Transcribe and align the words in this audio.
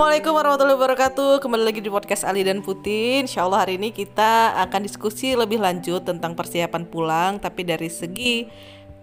Assalamualaikum 0.00 0.32
warahmatullahi 0.32 0.78
wabarakatuh. 0.80 1.32
Kembali 1.44 1.60
lagi 1.60 1.80
di 1.84 1.92
podcast 1.92 2.24
Ali 2.24 2.40
dan 2.40 2.64
Putin 2.64 3.28
Insya 3.28 3.44
Allah 3.44 3.68
hari 3.68 3.76
ini 3.76 3.92
kita 3.92 4.56
akan 4.64 4.80
diskusi 4.88 5.36
lebih 5.36 5.60
lanjut 5.60 6.08
Tentang 6.08 6.32
persiapan 6.32 6.88
pulang 6.88 7.36
Tapi 7.36 7.68
dari 7.68 7.92
segi 7.92 8.48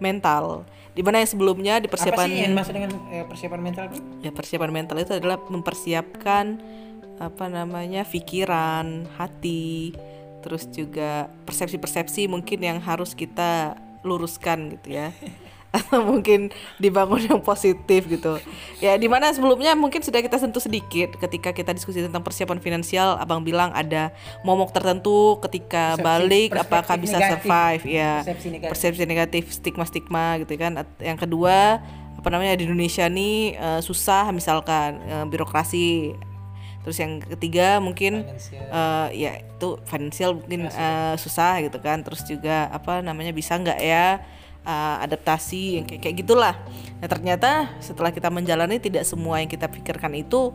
mental. 0.02 0.66
Di 0.98 1.06
mana 1.06 1.22
yang 1.22 1.30
sebelumnya 1.30 1.78
di 1.78 1.86
persiapan 1.86 2.26
Apa 2.26 2.34
sih 2.34 2.42
yang 2.42 2.50
maksud 2.50 2.74
dengan 2.74 2.90
eh, 3.14 3.22
persiapan 3.30 3.60
mental? 3.62 3.84
Ya 4.26 4.34
persiapan 4.34 4.70
mental 4.74 4.96
itu 4.98 5.12
adalah 5.14 5.38
mempersiapkan 5.38 6.58
Apa 7.22 7.46
namanya 7.46 8.02
Pikiran, 8.02 9.06
hati 9.22 9.94
Terus 10.42 10.66
juga 10.66 11.30
persepsi-persepsi 11.46 12.26
mungkin 12.26 12.58
yang 12.58 12.82
harus 12.82 13.14
kita 13.14 13.78
luruskan 14.02 14.74
gitu 14.74 14.98
ya 14.98 15.14
atau 15.80 16.02
mungkin 16.02 16.50
dibangun 16.76 17.22
yang 17.24 17.40
positif 17.40 18.04
gitu. 18.04 18.38
Ya 18.78 18.94
di 18.94 19.06
mana 19.06 19.30
sebelumnya 19.30 19.72
mungkin 19.72 19.98
sudah 19.98 20.18
kita 20.18 20.36
sentuh 20.36 20.58
sedikit 20.58 21.14
ketika 21.16 21.50
kita 21.50 21.70
diskusi 21.70 21.98
tentang 21.98 22.20
persiapan 22.20 22.58
finansial, 22.58 23.16
abang 23.16 23.40
bilang 23.40 23.70
ada 23.72 24.10
momok 24.42 24.70
tertentu 24.70 25.38
ketika 25.40 25.94
Persepsi- 25.94 26.02
balik 26.02 26.50
apakah 26.54 26.94
bisa 26.96 27.16
negatif. 27.16 27.30
survive 27.40 27.82
ya 27.84 28.12
Persepsi 28.20 28.48
negatif. 28.48 28.70
persepsi 28.70 29.04
negatif 29.04 29.44
stigma-stigma 29.50 30.26
gitu 30.40 30.52
kan. 30.54 30.72
Yang 30.98 31.18
kedua 31.22 31.80
apa 32.14 32.28
namanya 32.28 32.58
di 32.58 32.66
Indonesia 32.66 33.06
nih 33.06 33.54
eh, 33.54 33.80
susah 33.80 34.30
misalkan 34.30 34.98
eh, 35.00 35.24
birokrasi. 35.24 36.18
Terus 36.78 36.98
yang 36.98 37.20
ketiga 37.20 37.78
mungkin 37.78 38.24
Financial. 38.24 38.64
eh, 38.64 39.08
ya 39.14 39.32
itu 39.38 39.68
finansial 39.84 40.30
mungkin 40.34 40.66
eh, 40.66 41.14
susah 41.14 41.60
gitu 41.60 41.78
kan. 41.78 42.00
Terus 42.00 42.24
juga 42.24 42.66
apa 42.68 42.98
namanya 43.00 43.30
bisa 43.30 43.54
nggak 43.54 43.78
ya 43.78 44.18
eh, 44.66 44.96
adaptasi 45.04 45.80
yang 45.80 45.84
kayak 45.84 46.00
kayak 46.02 46.16
gitulah. 46.22 46.54
Nah 46.98 47.08
ternyata 47.10 47.70
setelah 47.78 48.10
kita 48.10 48.30
menjalani 48.32 48.82
tidak 48.82 49.06
semua 49.06 49.38
yang 49.38 49.50
kita 49.50 49.70
pikirkan 49.70 50.14
itu 50.18 50.54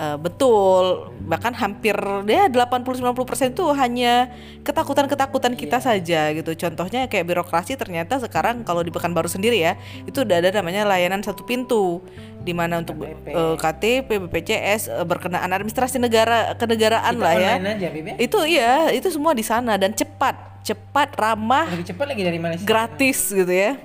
eh, 0.00 0.16
betul. 0.16 0.84
Bahkan 1.22 1.52
hampir 1.54 1.92
ya 2.26 2.48
80-90% 2.48 3.04
itu 3.50 3.64
hanya 3.70 4.32
ketakutan-ketakutan 4.64 5.52
kita 5.52 5.78
saja 5.78 6.32
gitu. 6.32 6.50
Contohnya 6.56 7.04
kayak 7.04 7.26
birokrasi 7.26 7.76
ternyata 7.76 8.16
sekarang 8.16 8.62
kalau 8.62 8.80
di 8.80 8.88
Pekanbaru 8.88 9.28
sendiri 9.28 9.60
ya 9.60 9.76
itu 10.02 10.22
udah 10.22 10.36
ada 10.38 10.50
namanya 10.54 10.88
layanan 10.88 11.20
satu 11.20 11.42
pintu 11.42 12.00
di 12.40 12.50
mana 12.50 12.80
untuk 12.80 12.96
KTP. 12.98 13.26
eh, 13.28 13.54
KTP, 13.54 14.08
BPJS 14.22 14.82
eh, 14.90 15.04
berkenaan 15.04 15.50
administrasi 15.50 15.98
negara 15.98 16.56
kenegaraan 16.56 17.12
Kita 17.12 17.22
lah 17.22 17.34
ya. 17.34 17.52
aja, 17.54 17.88
ya? 17.92 18.14
Itu 18.16 18.38
iya, 18.42 18.88
itu 18.90 19.06
semua 19.08 19.30
di 19.30 19.42
sana 19.42 19.76
dan 19.76 19.92
cepat, 19.92 20.34
cepat, 20.62 21.12
ramah, 21.14 21.68
Lebih 21.68 21.86
cepat 21.86 22.06
lagi 22.08 22.22
dari 22.22 22.38
Malaysia. 22.38 22.64
gratis 22.64 23.28
gitu 23.28 23.48
ya. 23.48 23.76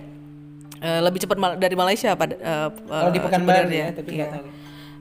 Eh, 0.78 1.00
lebih 1.02 1.20
cepat 1.20 1.36
mal- 1.36 1.58
dari 1.58 1.74
Malaysia 1.74 2.14
pada 2.14 2.34
eh, 2.34 2.68
Kalau 2.72 3.12
di 3.12 3.20
Pekanbaru 3.20 3.70
ya, 3.70 3.88
tapi 3.92 4.10
Iya. 4.14 4.28
tahu. 4.32 4.48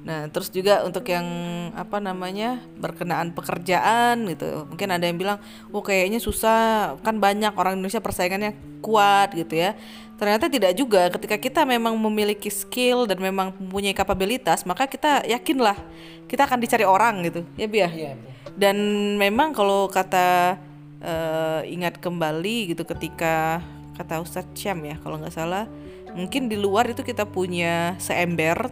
Nah, 0.05 0.29
terus 0.29 0.53
juga 0.53 0.85
untuk 0.85 1.09
yang 1.09 1.25
apa 1.73 1.97
namanya 1.97 2.61
berkenaan 2.77 3.33
pekerjaan 3.33 4.29
gitu, 4.29 4.69
mungkin 4.69 4.93
ada 4.93 5.09
yang 5.09 5.17
bilang, 5.17 5.41
oh 5.73 5.81
kayaknya 5.81 6.21
susah, 6.21 7.01
kan 7.01 7.17
banyak 7.17 7.57
orang 7.57 7.81
Indonesia 7.81 8.05
persaingannya 8.05 8.53
kuat 8.85 9.33
gitu 9.33 9.57
ya. 9.57 9.73
Ternyata 10.21 10.53
tidak 10.53 10.77
juga. 10.77 11.09
Ketika 11.09 11.41
kita 11.41 11.65
memang 11.65 11.97
memiliki 11.97 12.53
skill 12.53 13.09
dan 13.09 13.17
memang 13.17 13.57
mempunyai 13.57 13.97
kapabilitas, 13.97 14.69
maka 14.69 14.85
kita 14.85 15.25
yakinlah 15.25 15.81
kita 16.29 16.45
akan 16.45 16.61
dicari 16.61 16.85
orang 16.85 17.25
gitu, 17.25 17.41
ya 17.57 17.65
Bia. 17.65 17.89
Iya, 17.89 18.13
Bib. 18.21 18.33
Dan 18.61 18.77
memang 19.17 19.57
kalau 19.57 19.89
kata 19.89 20.61
eh, 21.01 21.61
ingat 21.73 21.97
kembali 21.99 22.77
gitu 22.77 22.85
ketika 22.85 23.65
kata 23.95 24.21
Ustadz 24.21 24.59
Syam 24.59 24.83
ya 24.83 24.99
kalau 24.99 25.23
nggak 25.23 25.35
salah 25.35 25.71
mungkin 26.19 26.51
di 26.51 26.59
luar 26.59 26.91
itu 26.91 27.07
kita 27.07 27.27
punya 27.27 27.95
seember 28.03 28.71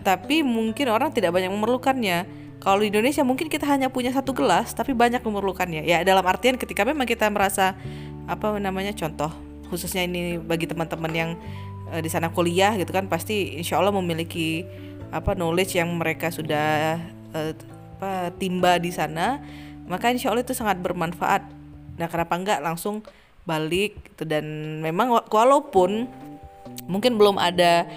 tapi 0.00 0.40
mungkin 0.40 0.88
orang 0.88 1.12
tidak 1.12 1.36
banyak 1.36 1.52
memerlukannya. 1.52 2.24
Kalau 2.62 2.78
di 2.80 2.88
Indonesia 2.88 3.26
mungkin 3.26 3.50
kita 3.50 3.66
hanya 3.68 3.90
punya 3.92 4.14
satu 4.14 4.32
gelas 4.32 4.72
tapi 4.72 4.96
banyak 4.96 5.20
memerlukannya. 5.20 5.84
Ya 5.84 6.00
dalam 6.06 6.24
artian 6.24 6.56
ketika 6.56 6.86
memang 6.88 7.04
kita 7.04 7.28
merasa 7.28 7.76
apa 8.24 8.56
namanya 8.56 8.94
contoh 8.96 9.28
khususnya 9.68 10.06
ini 10.06 10.38
bagi 10.38 10.70
teman-teman 10.70 11.12
yang 11.12 11.30
eh, 11.90 12.00
di 12.00 12.08
sana 12.08 12.30
kuliah 12.30 12.78
gitu 12.78 12.94
kan 12.94 13.10
pasti 13.10 13.58
insya 13.58 13.82
Allah 13.82 13.90
memiliki 13.90 14.62
apa 15.12 15.34
knowledge 15.34 15.76
yang 15.76 15.90
mereka 15.98 16.30
sudah 16.30 16.96
eh, 17.34 17.52
apa 17.98 18.32
timba 18.38 18.78
di 18.80 18.94
sana. 18.94 19.42
Maka 19.90 20.14
insya 20.14 20.30
Allah 20.30 20.46
itu 20.46 20.54
sangat 20.54 20.78
bermanfaat. 20.78 21.42
Nah 21.98 22.06
kenapa 22.06 22.38
enggak 22.38 22.62
langsung 22.62 23.02
balik 23.42 23.98
gitu. 24.14 24.22
Dan 24.22 24.78
memang 24.80 25.10
wa- 25.10 25.26
walaupun 25.26 26.06
mungkin 26.86 27.18
belum 27.18 27.42
ada 27.42 27.90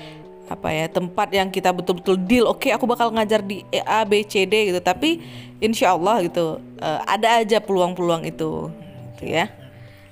apa 0.46 0.70
ya 0.70 0.86
tempat 0.86 1.34
yang 1.34 1.50
kita 1.50 1.74
betul-betul 1.74 2.22
deal 2.22 2.46
oke 2.46 2.70
aku 2.70 2.86
bakal 2.86 3.10
ngajar 3.10 3.42
di 3.42 3.66
A 3.86 4.06
B 4.06 4.22
C 4.26 4.46
D 4.46 4.70
gitu. 4.70 4.80
Tapi 4.82 5.22
insya 5.58 5.98
Allah 5.98 6.22
gitu 6.26 6.62
eh, 6.80 7.00
ada 7.06 7.42
aja 7.42 7.58
peluang-peluang 7.62 8.26
itu 8.30 8.70
gitu 9.16 9.24
ya. 9.26 9.50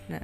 Nah 0.09 0.23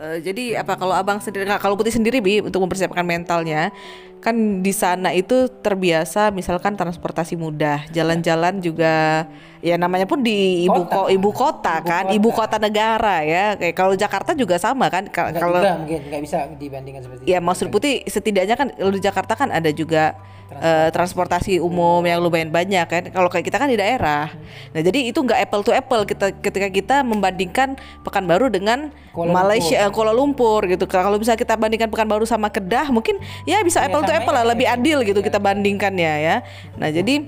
eh, 0.00 0.16
jadi 0.22 0.62
apa 0.62 0.78
kalau 0.78 0.94
abang 0.94 1.18
sendiri 1.18 1.48
nggak, 1.48 1.62
kalau 1.62 1.74
putih 1.74 1.94
sendiri 1.94 2.22
bi 2.22 2.44
untuk 2.44 2.62
mempersiapkan 2.62 3.02
mentalnya 3.02 3.74
kan 4.16 4.34
di 4.64 4.72
sana 4.74 5.14
itu 5.14 5.46
terbiasa 5.62 6.34
misalkan 6.34 6.74
transportasi 6.74 7.38
mudah 7.38 7.86
jalan-jalan 7.94 8.58
juga 8.58 9.28
ya 9.58 9.74
namanya 9.74 10.04
pun 10.04 10.20
di 10.20 10.64
ibu 10.64 10.82
Kota. 10.82 10.94
ko- 10.96 11.08
ibu 11.08 11.30
kota 11.30 11.74
Ibu 11.74 11.86
kan 11.86 12.04
kota. 12.04 12.14
ibu 12.14 12.28
kota 12.30 12.56
negara 12.58 13.16
ya 13.22 13.44
kayak 13.54 13.74
kalau 13.74 13.94
Jakarta 13.94 14.30
juga 14.32 14.56
sama 14.56 14.86
kan 14.86 15.08
kalau 15.08 15.32
mungkin 15.78 16.00
nggak 16.04 16.22
bisa 16.22 16.38
dibandingkan 16.52 17.00
seperti 17.02 17.22
Ya 17.24 17.38
itu. 17.38 17.44
maksud 17.44 17.66
putih 17.68 18.04
setidaknya 18.04 18.54
kan 18.54 18.68
kalau 18.70 18.90
di 18.90 19.00
Jakarta 19.00 19.32
kan 19.34 19.48
ada 19.48 19.68
juga 19.68 20.16
eh, 20.48 20.88
transportasi 20.88 21.58
umum 21.58 21.98
yang 22.00 22.22
lumayan 22.22 22.48
banyak 22.48 22.86
kan. 22.86 23.02
Kalau 23.08 23.26
kayak 23.26 23.42
kita 23.44 23.58
kan 23.58 23.66
di 23.66 23.74
daerah. 23.74 24.30
Nah 24.70 24.78
jadi 24.80 25.02
itu 25.04 25.18
nggak 25.18 25.42
apple 25.42 25.60
to 25.60 25.74
apple 25.74 26.06
kita 26.06 26.30
ketika 26.36 26.68
kita 26.68 26.96
membandingkan 27.02 27.74
Pekanbaru 28.00 28.46
dengan 28.48 28.94
Kuala 29.10 29.34
Malaysia 29.34 29.74
eh, 29.76 29.90
Kuala 29.90 30.14
Lumpur 30.14 30.62
gitu. 30.64 30.86
Kalau 30.86 31.18
bisa 31.18 31.34
kita 31.34 31.58
bandingkan 31.58 31.90
Pekanbaru 31.90 32.22
sama 32.22 32.46
Kedah 32.46 32.88
mungkin 32.88 33.18
ya 33.42 33.58
bisa 33.60 33.82
Ya, 33.82 33.90
apple 33.90 34.02
to 34.02 34.14
apple 34.14 34.30
lah 34.30 34.44
ya. 34.44 34.50
lebih 34.54 34.66
adil 34.68 34.98
gitu 35.02 35.18
kita 35.18 35.36
bandingkannya 35.36 36.12
ya. 36.22 36.36
Nah 36.78 36.88
jadi 36.90 37.26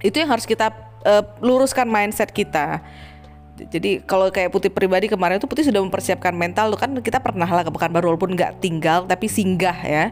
itu 0.00 0.16
yang 0.16 0.30
harus 0.30 0.46
kita 0.46 0.72
eh, 1.04 1.22
luruskan 1.42 1.86
mindset 1.86 2.30
kita. 2.32 2.80
Jadi 3.66 4.04
kalau 4.06 4.30
kayak 4.30 4.54
Putih 4.54 4.70
pribadi 4.70 5.10
kemarin 5.10 5.42
itu 5.42 5.50
Putih 5.50 5.66
sudah 5.66 5.82
mempersiapkan 5.82 6.30
mental 6.30 6.70
tuh 6.70 6.78
kan 6.78 6.90
kita 7.02 7.18
pernah 7.18 7.50
lah 7.50 7.66
ke 7.66 7.72
Pekanbaru 7.74 8.14
walaupun 8.14 8.38
nggak 8.38 8.62
tinggal 8.62 9.08
tapi 9.10 9.26
singgah 9.26 9.74
ya. 9.82 10.04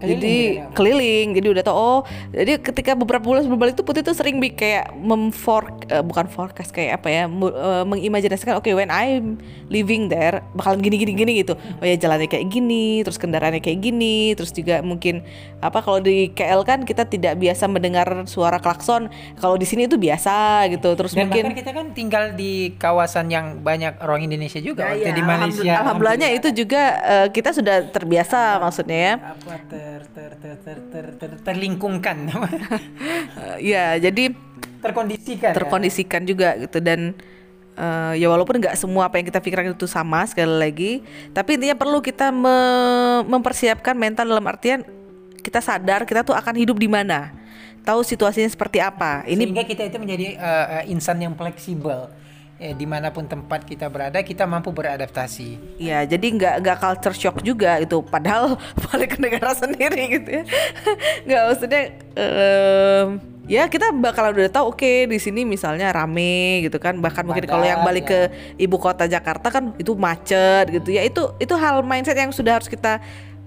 Keliling 0.00 0.20
jadi 0.20 0.34
gitu 0.34 0.58
ya. 0.60 0.64
keliling 0.76 1.26
jadi 1.36 1.46
udah 1.54 1.62
tau 1.64 1.76
oh 1.76 2.00
jadi 2.32 2.52
ketika 2.60 2.92
beberapa 2.96 3.24
bulan 3.24 3.44
sebelum 3.44 3.60
balik 3.60 3.74
tuh 3.76 3.86
Putih 3.86 4.00
tuh 4.04 4.16
sering 4.16 4.40
kayak 4.40 4.92
memfor 4.96 5.68
eh, 5.88 6.04
bukan 6.04 6.28
forecast 6.28 6.72
kayak 6.72 7.00
apa 7.00 7.08
ya 7.08 7.24
eh, 7.28 7.84
mengimajinasikan 7.84 8.56
oke 8.56 8.68
when 8.72 8.92
I'm 8.92 9.40
living 9.68 10.08
there 10.08 10.44
bakalan 10.54 10.80
gini 10.80 10.96
gini 11.00 11.12
gini 11.16 11.32
gitu. 11.42 11.54
Oh 11.56 11.84
ya 11.84 11.96
jalannya 11.98 12.28
kayak 12.30 12.46
gini, 12.48 13.02
terus 13.02 13.18
kendaraannya 13.18 13.60
kayak 13.60 13.80
gini, 13.80 14.32
terus 14.38 14.54
juga 14.54 14.80
mungkin 14.84 15.24
apa 15.58 15.80
kalau 15.80 15.98
di 15.98 16.30
KL 16.30 16.62
kan 16.62 16.86
kita 16.86 17.08
tidak 17.08 17.40
biasa 17.40 17.66
mendengar 17.66 18.06
suara 18.30 18.60
klakson. 18.62 19.10
Kalau 19.40 19.56
di 19.58 19.66
sini 19.66 19.90
itu 19.90 19.98
biasa 19.98 20.68
gitu. 20.70 20.94
Terus 20.94 21.12
Dan 21.16 21.32
mungkin 21.32 21.56
kita 21.56 21.72
kan 21.74 21.86
tinggal 21.96 22.32
di 22.36 22.76
kawasan 22.78 22.93
yang 23.26 23.60
banyak 23.60 23.98
orang 23.98 24.22
Indonesia 24.22 24.58
juga. 24.58 24.86
Ya, 24.86 24.90
waktu 24.94 25.10
ya, 25.10 25.12
di 25.12 25.22
Malaysia. 25.22 25.42
alhamdulillah- 25.42 25.80
Alhamdulillahnya 25.82 26.28
itu 26.32 26.48
juga 26.54 26.82
eh, 27.02 27.28
kita 27.28 27.50
sudah 27.50 27.76
terbiasa 27.88 28.58
maksudnya 28.58 28.98
ya. 28.98 29.14
apa 29.20 29.54
ter 29.66 30.00
ter 30.10 30.30
ter 30.38 30.54
ter 30.62 30.78
ter, 30.88 31.04
ter- 31.18 31.40
terlingkungkan 31.42 32.16
Eh, 32.24 33.56
ya, 33.74 33.98
jadi 33.98 34.30
terkondisikan 34.78 35.50
ya. 35.50 35.56
terkondisikan 35.56 36.22
juga 36.22 36.54
gitu 36.56 36.78
dan 36.78 37.16
eh, 37.74 38.12
ya 38.16 38.28
walaupun 38.28 38.60
nggak 38.60 38.76
semua 38.76 39.08
apa 39.08 39.16
yang 39.16 39.26
kita 39.26 39.40
pikirkan 39.40 39.72
itu 39.72 39.86
sama 39.86 40.22
sekali 40.24 40.52
lagi, 40.52 40.92
tapi 41.30 41.56
intinya 41.56 41.74
perlu 41.74 41.98
kita 41.98 42.30
me- 42.30 43.24
mempersiapkan 43.26 43.94
mental 43.94 44.24
dalam 44.24 44.44
artian 44.44 44.84
kita 45.40 45.58
sadar 45.58 46.04
kita 46.04 46.22
tuh 46.22 46.32
akan 46.32 46.54
hidup 46.56 46.76
di 46.76 46.88
mana, 46.88 47.32
tahu 47.82 48.00
situasinya 48.00 48.48
seperti 48.48 48.80
apa. 48.80 49.24
Ini 49.24 49.44
sehingga 49.44 49.60
kita 49.62 49.82
itu 49.84 49.96
menjadi 49.98 50.26
uh, 50.36 50.66
uh, 50.80 50.84
insan 50.86 51.20
yang 51.20 51.34
fleksibel 51.34 52.08
eh, 52.62 52.74
di 52.74 52.86
mana 52.86 53.10
pun 53.10 53.26
tempat 53.26 53.66
kita 53.66 53.90
berada 53.90 54.22
kita 54.22 54.46
mampu 54.46 54.70
beradaptasi 54.70 55.78
Ya, 55.78 56.06
jadi 56.06 56.22
nggak 56.22 56.54
nggak 56.62 56.78
culture 56.78 57.16
shock 57.16 57.36
juga 57.42 57.82
gitu. 57.82 58.00
Padahal 58.02 58.56
balik 58.90 59.16
ke 59.16 59.18
negara 59.18 59.52
sendiri 59.54 60.20
gitu 60.20 60.42
ya. 60.42 60.44
Nggak 61.26 61.42
maksudnya 61.50 61.82
em, 62.14 63.06
ya 63.44 63.66
kita 63.68 63.92
bakalan 63.92 64.32
udah 64.38 64.52
tahu 64.54 64.72
oke 64.72 64.92
di 65.10 65.18
sini 65.18 65.42
misalnya 65.42 65.90
rame 65.90 66.64
gitu 66.64 66.78
kan. 66.78 66.94
Bahkan 66.98 67.22
mungkin 67.26 67.44
kalau 67.50 67.66
yang 67.66 67.82
balik 67.82 68.06
ya. 68.06 68.10
ke 68.10 68.20
ibu 68.62 68.76
kota 68.78 69.04
Jakarta 69.10 69.50
kan 69.50 69.74
itu 69.76 69.92
macet 69.98 70.70
gitu 70.70 70.94
ya. 70.94 71.02
Itu 71.02 71.34
itu 71.42 71.54
hal 71.58 71.82
mindset 71.82 72.16
yang 72.16 72.30
sudah 72.30 72.62
harus 72.62 72.70
kita 72.70 73.02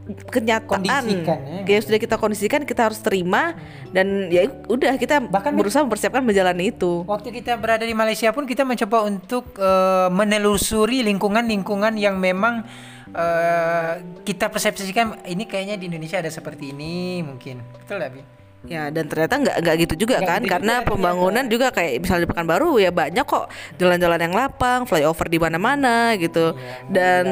kenyataan 0.07 0.68
Kondisikan, 0.68 1.39
ya. 1.44 1.62
yang 1.68 1.83
sudah 1.83 2.00
kita 2.00 2.15
kondisikan 2.15 2.62
kita 2.63 2.88
harus 2.88 3.00
terima 3.04 3.56
dan 3.92 4.31
ya 4.31 4.48
udah 4.71 4.95
kita 4.95 5.27
Bahkan 5.27 5.51
berusaha 5.56 5.83
mempersiapkan 5.83 6.24
menjalani 6.24 6.71
itu 6.71 7.04
waktu 7.04 7.30
kita 7.36 7.59
berada 7.59 7.83
di 7.83 7.92
Malaysia 7.92 8.31
pun 8.31 8.48
kita 8.48 8.63
mencoba 8.63 9.04
untuk 9.04 9.51
uh, 9.59 10.07
menelusuri 10.12 11.04
lingkungan-lingkungan 11.04 12.00
yang 12.00 12.15
memang 12.15 12.63
uh, 13.12 13.92
kita 14.24 14.48
persepsikan 14.48 15.27
ini 15.27 15.44
kayaknya 15.44 15.75
di 15.75 15.92
Indonesia 15.92 16.24
ada 16.24 16.31
seperti 16.31 16.71
ini 16.71 17.24
mungkin 17.24 17.59
betul 17.83 18.00
nggak 18.00 18.12
Bi? 18.15 18.21
Ya 18.68 18.92
dan 18.92 19.07
ternyata 19.07 19.39
nggak 19.39 19.57
nggak 19.63 19.75
gitu 19.88 19.94
juga 20.07 20.19
Nggak 20.19 20.27
kan 20.27 20.42
gitu 20.44 20.51
karena 20.51 20.74
juga 20.81 20.88
pembangunan 20.92 21.45
juga 21.48 21.68
kayak 21.71 22.04
misalnya 22.04 22.27
di 22.27 22.30
Pekanbaru 22.36 22.71
ya 22.81 22.92
banyak 22.92 23.24
kok 23.24 23.48
jalan-jalan 23.80 24.19
yang 24.19 24.33
lapang, 24.36 24.83
flyover 24.83 25.27
di 25.31 25.39
mana-mana 25.39 26.18
gitu. 26.19 26.51
Iya, 26.51 26.92
dan 26.92 27.25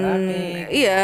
iya 0.72 1.04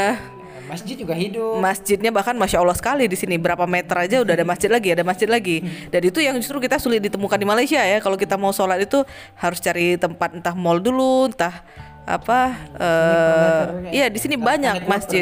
Masjid 0.72 0.96
juga 0.96 1.12
hidup. 1.12 1.60
masjidnya 1.60 2.16
bahkan 2.16 2.32
masya 2.32 2.64
Allah 2.64 2.78
sekali 2.80 3.04
di 3.12 3.20
sini. 3.20 3.36
Berapa 3.36 3.68
meter 3.68 4.08
aja 4.08 4.24
udah 4.24 4.34
ada 4.40 4.48
masjid 4.48 4.72
lagi 4.72 4.96
ada 4.96 5.04
masjid 5.04 5.28
lagi. 5.28 5.60
Dan 5.92 6.02
itu 6.08 6.24
yang 6.24 6.40
justru 6.40 6.64
kita 6.64 6.80
sulit 6.80 7.04
ditemukan 7.04 7.36
di 7.36 7.44
Malaysia 7.44 7.84
ya. 7.84 8.00
Kalau 8.00 8.16
kita 8.16 8.40
mau 8.40 8.56
sholat 8.56 8.80
itu 8.80 9.04
harus 9.36 9.60
cari 9.60 10.00
tempat 10.00 10.32
entah 10.32 10.56
mall 10.56 10.80
dulu 10.80 11.28
entah 11.28 11.60
apa 12.02 12.58
eh 12.82 13.64
iya 14.02 14.06
di 14.10 14.18
sini 14.18 14.34
banyak 14.40 14.90
masjid. 14.90 15.22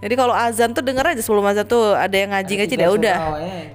jadi 0.00 0.14
kalau 0.16 0.32
azan 0.32 0.70
tuh 0.72 0.80
denger 0.80 1.12
aja 1.12 1.20
sebelum 1.20 1.44
azan 1.44 1.66
tuh 1.66 1.92
ada 1.92 2.14
yang 2.14 2.30
ngaji 2.32 2.52
ngaji 2.62 2.74
ya 2.78 2.88
udah. 2.88 3.16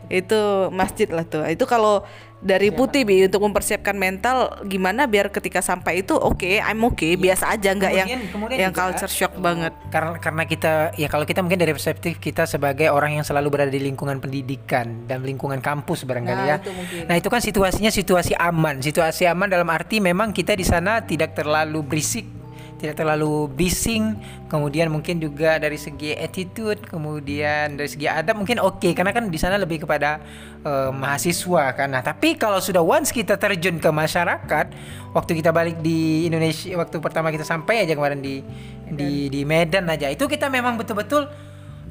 itu 0.09 0.39
masjid 0.69 1.09
lah 1.09 1.25
tuh. 1.25 1.43
Itu 1.49 1.65
kalau 1.65 2.05
dari 2.37 2.69
putih 2.69 3.03
bi 3.03 3.25
untuk 3.25 3.41
mempersiapkan 3.41 3.93
mental 3.93 4.35
gimana 4.63 5.05
biar 5.05 5.27
ketika 5.27 5.59
sampai 5.59 6.01
itu 6.01 6.13
oke 6.13 6.61
I'm 6.61 6.83
okay 6.83 7.15
biasa 7.15 7.49
aja 7.49 7.71
nggak 7.71 7.91
yang 7.91 8.07
Kemudian- 8.07 8.31
kemudian 8.31 8.57
yang 8.59 8.71
juga, 8.71 8.81
culture 8.85 9.09
shock 9.09 9.33
banget 9.37 9.73
Karena 9.89 10.11
karena 10.19 10.43
kita 10.43 10.73
ya 10.93 11.07
kalau 11.07 11.23
kita 11.23 11.41
mungkin 11.41 11.57
dari 11.57 11.71
perspektif 11.71 12.17
kita 12.17 12.45
sebagai 12.45 12.87
orang 12.87 13.15
yang 13.15 13.25
selalu 13.25 13.49
berada 13.49 13.71
di 13.71 13.79
lingkungan 13.79 14.19
pendidikan 14.19 15.05
dan 15.05 15.21
lingkungan 15.21 15.57
kampus 15.57 16.03
barangkali 16.03 16.35
Nah, 16.35 16.47
ya. 16.47 16.57
itu 16.59 16.71
mungkin. 16.71 17.01
Nah, 17.07 17.15
itu 17.15 17.27
kan 17.27 17.41
situasinya 17.41 17.89
situasi 17.89 18.33
aman. 18.33 18.77
Situasi 18.77 19.25
aman 19.25 19.47
dalam 19.47 19.65
arti 19.67 19.97
memang 19.97 20.29
kita 20.29 20.53
di 20.53 20.61
sana 20.61 21.01
tidak 21.01 21.33
terlalu 21.33 21.81
berisik, 21.81 22.27
tidak 22.75 22.99
terlalu 22.99 23.47
bising, 23.55 24.19
kemudian 24.51 24.91
mungkin 24.91 25.23
juga 25.23 25.55
dari 25.55 25.79
segi 25.79 26.11
attitude, 26.11 26.83
kemudian 26.83 27.79
dari 27.79 27.87
segi 27.87 28.05
adab 28.05 28.35
mungkin 28.35 28.59
oke 28.59 28.91
karena 28.91 29.15
kan 29.15 29.31
di 29.31 29.39
sana 29.39 29.55
lebih 29.55 29.87
kepada 29.87 30.19
eh, 30.61 30.91
mahasiswa 30.91 31.71
kan. 31.71 31.87
Nah, 31.95 32.03
tapi 32.03 32.35
kalau 32.35 32.59
sudah 32.59 32.83
once 32.83 33.15
kita 33.15 33.39
terjun 33.39 33.79
ke 33.79 33.89
masyarakat, 33.89 34.65
waktu 35.15 35.31
kita 35.39 35.55
balik 35.55 35.79
di 35.79 36.27
Indonesia 36.27 36.75
waktu 36.75 36.99
pertama 36.99 37.31
kita 37.31 37.47
sampai 37.47 37.87
aja 37.87 37.95
kemarin 37.95 38.19
di 38.19 38.43
di 38.91 39.31
di 39.31 39.41
Medan 39.47 39.87
aja, 39.87 40.11
itu 40.11 40.27
kita 40.27 40.51
memang 40.51 40.75
betul-betul 40.75 41.31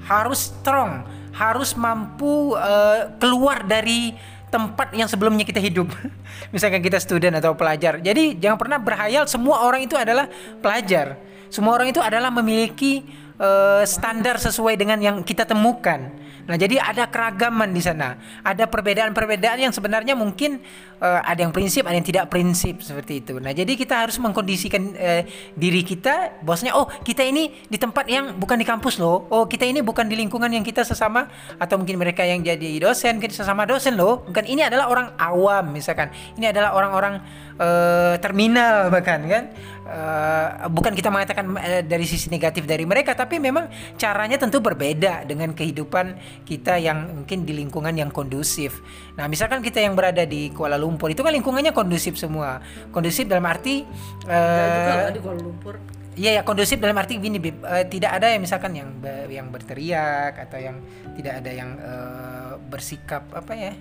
harus 0.05 0.53
strong, 0.53 1.01
harus 1.33 1.73
mampu 1.81 2.53
eh, 2.61 3.09
keluar 3.17 3.65
dari 3.65 4.34
tempat 4.55 4.95
yang 4.95 5.11
sebelumnya 5.11 5.43
kita 5.43 5.59
hidup. 5.59 5.91
Misalkan 6.55 6.79
kita 6.79 7.03
student 7.03 7.43
atau 7.43 7.59
pelajar. 7.59 7.99
Jadi 7.99 8.39
jangan 8.39 8.55
pernah 8.55 8.79
berhayal 8.79 9.27
semua 9.27 9.67
orang 9.67 9.83
itu 9.83 9.99
adalah 9.99 10.31
pelajar. 10.63 11.19
Semua 11.51 11.75
orang 11.75 11.91
itu 11.91 11.99
adalah 11.99 12.31
memiliki 12.31 13.03
eh, 13.43 13.83
standar 13.83 14.39
sesuai 14.39 14.79
dengan 14.79 15.03
yang 15.03 15.17
kita 15.27 15.43
temukan. 15.43 16.07
Nah, 16.45 16.61
jadi 16.61 16.77
ada 16.77 17.09
keragaman 17.09 17.73
di 17.73 17.81
sana. 17.81 18.21
Ada 18.45 18.69
perbedaan-perbedaan 18.69 19.65
yang 19.65 19.73
sebenarnya 19.73 20.13
mungkin 20.13 20.61
eh, 21.05 21.21
ada 21.21 21.41
yang 21.45 21.53
prinsip, 21.53 21.85
ada 21.85 21.97
yang 22.01 22.09
tidak 22.09 22.33
prinsip 22.33 22.81
seperti 22.81 23.21
itu. 23.21 23.37
Nah, 23.37 23.53
jadi 23.53 23.69
kita 23.77 24.09
harus 24.09 24.17
mengkondisikan 24.17 24.83
eh, 24.97 25.23
diri 25.53 25.85
kita 25.85 26.41
bahwasanya 26.41 26.73
oh, 26.81 26.89
kita 27.05 27.21
ini 27.21 27.53
di 27.69 27.77
tempat 27.77 28.09
yang 28.09 28.33
bukan 28.41 28.57
di 28.57 28.65
kampus 28.65 28.97
loh. 28.97 29.29
Oh, 29.29 29.45
kita 29.45 29.69
ini 29.69 29.85
bukan 29.85 30.09
di 30.09 30.17
lingkungan 30.17 30.49
yang 30.49 30.65
kita 30.65 30.81
sesama 30.81 31.29
atau 31.61 31.77
mungkin 31.77 32.01
mereka 32.01 32.25
yang 32.25 32.41
jadi 32.41 32.81
dosen, 32.81 33.21
kita 33.21 33.45
sesama 33.45 33.69
dosen 33.69 34.01
loh. 34.01 34.25
Bukan 34.25 34.49
ini 34.49 34.65
adalah 34.65 34.89
orang 34.89 35.13
awam 35.21 35.77
misalkan. 35.77 36.09
Ini 36.41 36.57
adalah 36.57 36.73
orang-orang 36.73 37.21
eh, 37.61 38.15
terminal 38.25 38.89
bahkan 38.89 39.21
kan. 39.29 39.45
Eh, 39.85 40.49
bukan 40.73 40.97
kita 40.97 41.13
mengatakan 41.13 41.45
eh, 41.61 41.85
dari 41.85 42.09
sisi 42.09 42.33
negatif 42.33 42.65
dari 42.65 42.89
mereka 42.89 43.13
tapi 43.13 43.37
memang 43.37 43.69
caranya 44.01 44.41
tentu 44.41 44.57
berbeda 44.65 45.29
dengan 45.29 45.53
kehidupan 45.53 46.17
kita 46.49 46.81
yang 46.81 47.21
mungkin 47.21 47.45
di 47.45 47.53
lingkungan 47.53 47.93
yang 47.93 48.09
kondusif. 48.09 48.81
Nah, 49.21 49.29
misalkan 49.29 49.61
kita 49.61 49.85
yang 49.85 49.93
berada 49.93 50.25
di 50.25 50.49
Kuala 50.57 50.81
Lumpur 50.81 50.94
itu 51.11 51.21
kan 51.21 51.33
lingkungannya 51.35 51.73
kondusif 51.75 52.15
semua. 52.17 52.63
Kondusif 52.95 53.27
dalam 53.27 53.45
arti 53.45 53.83
eh, 54.29 55.11
di 55.13 55.21
Kuala 55.21 55.41
Lumpur. 55.43 55.77
Iya 56.15 56.41
ya 56.41 56.43
kondusif 56.47 56.79
dalam 56.79 56.95
arti 56.95 57.19
gini 57.19 57.43
Bib, 57.43 57.59
Eh, 57.67 57.91
tidak 57.91 58.23
ada 58.23 58.31
yang 58.31 58.43
misalkan 58.47 58.71
yang 58.79 58.95
yang 59.27 59.51
berteriak 59.51 60.39
atau 60.39 60.59
yang 60.63 60.79
tidak 61.19 61.43
ada 61.43 61.51
yang 61.51 61.71
eh, 61.75 62.53
bersikap 62.71 63.27
apa 63.35 63.53
ya 63.59 63.75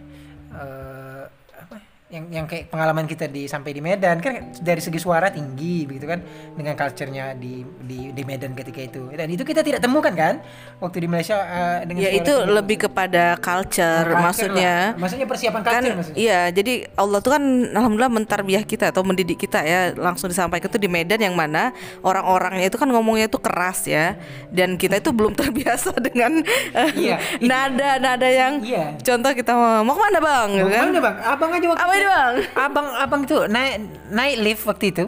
eh, 0.57 1.23
apa 1.29 1.75
yang 2.13 2.29
yang 2.29 2.45
kayak 2.45 2.69
pengalaman 2.69 3.09
kita 3.09 3.25
di 3.25 3.49
sampai 3.49 3.73
di 3.73 3.81
Medan 3.81 4.21
kan 4.21 4.33
dari 4.53 4.77
segi 4.77 4.95
suara 4.95 5.27
tinggi 5.27 5.81
begitu 5.83 6.05
kan 6.05 6.21
dengan 6.53 6.77
culture-nya 6.77 7.33
di 7.33 7.65
di 7.81 8.13
di 8.13 8.21
Medan 8.21 8.53
ketika 8.53 8.85
itu 8.85 9.09
dan 9.09 9.25
itu 9.25 9.41
kita 9.41 9.59
tidak 9.59 9.81
temukan 9.81 10.13
kan 10.13 10.37
waktu 10.77 10.97
di 10.99 11.07
Malaysia 11.07 11.41
eh, 11.41 11.77
dengan 11.83 12.01
ya 12.03 12.11
itu 12.13 12.29
tinggi. 12.29 12.53
lebih 12.53 12.77
kepada 12.85 13.33
culture, 13.35 14.05
Culture 14.05 14.21
maksudnya 14.21 14.75
lah. 14.85 15.01
maksudnya 15.01 15.25
persiapan 15.25 15.59
kan 15.59 15.71
culture 15.73 15.95
maksudnya 15.97 16.17
iya 16.21 16.41
jadi 16.47 16.73
Allah 16.93 17.17
tuh 17.17 17.31
kan 17.33 17.43
alhamdulillah 17.73 18.13
mentarbiah 18.13 18.61
kita 18.61 18.93
atau 18.93 19.01
mendidik 19.01 19.41
kita 19.41 19.65
ya 19.65 19.97
langsung 19.97 20.29
disampaikan 20.29 20.69
itu 20.69 20.77
di 20.77 20.85
Medan 20.85 21.17
yang 21.17 21.33
mana 21.33 21.73
orang-orangnya 21.99 22.69
itu 22.69 22.77
kan 22.77 22.85
ngomongnya 22.87 23.25
itu 23.25 23.41
keras 23.41 23.89
ya 23.89 24.21
dan 24.47 24.77
kita 24.77 25.01
itu 25.01 25.09
belum 25.09 25.33
terbiasa 25.41 25.97
dengan 25.97 26.45
eh, 26.71 26.89
Iya. 26.93 27.17
nada-nada 27.41 28.29
yang 28.29 28.61
Iya. 28.61 29.01
contoh 29.01 29.33
kita 29.33 29.51
mau 29.51 29.81
mau 29.81 29.93
ke 29.93 30.01
mana 30.03 30.19
bang 30.19 30.47
gitu 30.53 30.69
kan 30.69 30.85
Mana 30.85 31.01
bang? 31.01 31.15
Abang 31.25 31.49
aja 31.49 31.65
waktu 31.65 31.81
Apa 31.81 31.93
ini, 32.03 32.11
Bang? 32.11 32.33
Abang 32.59 32.87
abang 32.99 33.21
itu 33.23 33.37
naik 33.47 33.75
naik 34.11 34.35
lift 34.43 34.63
waktu 34.67 34.85
itu. 34.91 35.05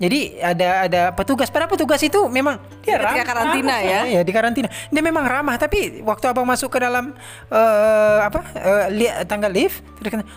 Jadi 0.00 0.40
ada 0.42 0.68
ada 0.88 1.02
petugas. 1.14 1.52
Pada 1.52 1.68
petugas 1.70 2.02
itu 2.02 2.26
memang 2.26 2.58
dia 2.82 2.98
Ketika 2.98 3.06
ramah, 3.06 3.24
karantina 3.24 3.74
ramah, 3.78 3.80
ya? 3.86 4.00
Iya 4.10 4.20
di 4.26 4.32
karantina. 4.34 4.68
Dia 4.90 5.02
memang 5.02 5.24
ramah. 5.24 5.56
Tapi 5.56 6.02
waktu 6.02 6.24
abang 6.28 6.46
masuk 6.46 6.68
ke 6.68 6.78
dalam 6.82 7.14
eh, 7.48 8.18
apa 8.22 8.40
eh, 8.58 8.84
li- 8.90 9.16
tangga 9.30 9.46
lift, 9.46 9.86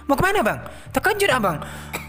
mau 0.06 0.13
ke 0.13 0.24
mana 0.24 0.45
bang? 0.45 0.59
Terkejut 0.94 1.30
abang. 1.33 1.57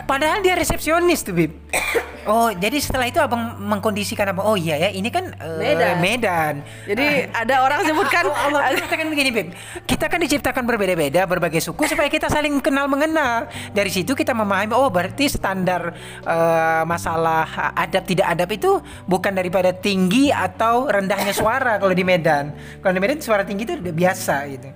Padahal 0.06 0.38
dia 0.44 0.54
resepsionis 0.54 1.24
tuh 1.24 1.34
bib. 1.34 1.52
Oh 2.26 2.50
jadi 2.50 2.82
setelah 2.82 3.06
itu 3.06 3.22
abang 3.22 3.54
mengkondisikan 3.62 4.34
abang. 4.34 4.50
Oh 4.50 4.58
iya 4.58 4.74
ya 4.74 4.90
ini 4.90 5.14
kan 5.14 5.30
eh, 5.38 5.62
Medan. 5.62 5.94
Medan. 6.02 6.54
jadi 6.82 7.06
ada 7.46 7.62
orang 7.62 7.86
sebutkan 7.86 8.26
Allah, 8.26 8.66
Allah 8.66 8.82
katakan 8.82 9.06
begini, 9.14 9.30
Beb. 9.30 9.54
Kita 9.86 10.10
kan 10.10 10.18
diciptakan 10.18 10.66
berbeda-beda, 10.66 11.22
berbagai 11.22 11.62
suku 11.62 11.86
supaya 11.86 12.10
kita 12.10 12.26
saling 12.26 12.58
kenal 12.58 12.90
mengenal. 12.90 13.46
Dari 13.70 13.94
situ 13.94 14.18
kita 14.18 14.34
memahami, 14.34 14.74
oh 14.74 14.90
berarti 14.90 15.30
standar 15.30 15.94
eh, 16.26 16.82
masalah 16.82 17.46
adab 17.78 18.02
tidak 18.10 18.26
adab 18.26 18.50
itu 18.50 18.82
bukan 19.06 19.30
daripada 19.30 19.70
tinggi 19.70 20.25
atau 20.30 20.86
rendahnya 20.86 21.34
suara 21.34 21.78
kalau 21.78 21.94
di 21.94 22.04
Medan. 22.06 22.54
Kalau 22.82 22.92
di 22.94 23.00
Medan 23.02 23.18
suara 23.18 23.42
tinggi 23.42 23.66
itu 23.66 23.74
udah 23.78 23.94
biasa 23.94 24.36
gitu. 24.50 24.68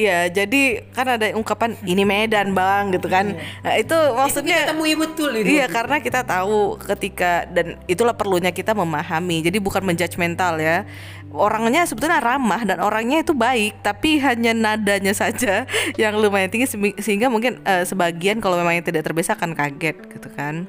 Iya, 0.00 0.32
jadi 0.32 0.88
kan 0.96 1.04
ada 1.04 1.28
ungkapan 1.36 1.76
ini 1.84 2.08
Medan 2.08 2.56
bang 2.56 2.88
gitu 2.96 3.04
kan. 3.12 3.36
Nah, 3.60 3.74
itu 3.76 3.92
maksudnya 4.16 4.64
kita 4.64 4.72
temui 4.72 4.96
betul 4.96 5.28
itu. 5.36 5.60
Iya, 5.60 5.68
karena 5.68 6.00
kita 6.00 6.24
tahu 6.24 6.80
ketika 6.80 7.44
dan 7.52 7.76
itulah 7.84 8.16
perlunya 8.16 8.48
kita 8.48 8.72
memahami. 8.72 9.44
Jadi 9.44 9.60
bukan 9.60 9.84
menjudgmental 9.84 10.56
ya. 10.56 10.88
Orangnya 11.36 11.84
sebetulnya 11.84 12.16
ramah 12.16 12.64
dan 12.64 12.80
orangnya 12.80 13.20
itu 13.20 13.36
baik, 13.36 13.84
tapi 13.84 14.16
hanya 14.24 14.56
nadanya 14.56 15.12
saja 15.12 15.68
yang 16.00 16.16
lumayan 16.16 16.48
tinggi 16.48 16.70
sehingga 16.96 17.28
mungkin 17.28 17.60
eh, 17.68 17.84
sebagian 17.84 18.40
kalau 18.40 18.56
memang 18.56 18.80
yang 18.80 18.86
tidak 18.88 19.04
terbiasa 19.04 19.36
akan 19.36 19.52
kaget 19.52 20.00
gitu 20.16 20.28
kan. 20.32 20.64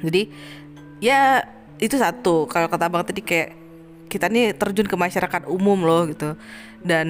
Jadi 0.00 0.32
ya 1.04 1.44
itu 1.82 1.96
satu. 1.98 2.48
Kalau 2.48 2.66
kata 2.70 2.88
Abang 2.88 3.04
tadi 3.04 3.20
kayak 3.20 3.66
kita 4.06 4.30
nih 4.30 4.54
terjun 4.54 4.86
ke 4.86 4.94
masyarakat 4.94 5.50
umum 5.50 5.82
loh 5.82 6.06
gitu 6.06 6.38
dan 6.86 7.08